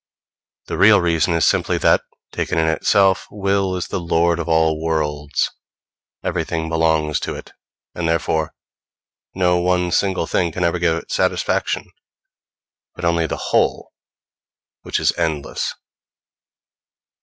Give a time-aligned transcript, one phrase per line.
[0.65, 2.01] The real reason is simply that,
[2.31, 5.51] taken in itself, Will is the lord of all worlds:
[6.23, 7.51] everything belongs to it,
[7.93, 8.55] and therefore
[9.35, 11.85] no one single thing can ever give it satisfaction,
[12.95, 13.91] but only the whole,
[14.81, 15.71] which is endless.